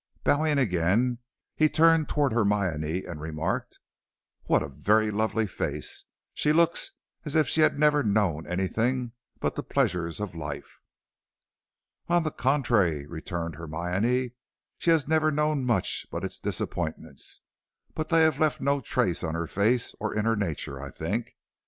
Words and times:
Bowing 0.23 0.57
again, 0.57 1.19
he 1.55 1.69
turned 1.69 2.09
towards 2.09 2.33
Hermione 2.33 3.05
and 3.05 3.21
remarked: 3.21 3.77
"What 4.45 4.63
a 4.63 4.67
very 4.67 5.11
lovely 5.11 5.45
face! 5.45 6.05
She 6.33 6.51
looks 6.51 6.89
as 7.23 7.35
if 7.35 7.47
she 7.47 7.61
had 7.61 7.77
never 7.77 8.01
known 8.01 8.47
anything 8.47 9.11
but 9.39 9.53
the 9.53 9.61
pleasures 9.61 10.19
of 10.19 10.33
life." 10.33 10.79
"On 12.07 12.23
the 12.23 12.31
contrary," 12.31 13.05
returned 13.05 13.57
Hermione, 13.57 14.31
"she 14.79 14.89
has 14.89 15.07
never 15.07 15.29
known 15.29 15.65
much 15.65 16.07
but 16.09 16.25
its 16.25 16.39
disappointments. 16.39 17.41
But 17.93 18.09
they 18.09 18.21
have 18.21 18.39
left 18.39 18.59
no 18.59 18.79
trace 18.81 19.23
on 19.23 19.35
her 19.35 19.45
face, 19.45 19.93
or 19.99 20.15
in 20.15 20.25
her 20.25 20.35
nature, 20.35 20.81
I 20.81 20.89
think. 20.89 21.35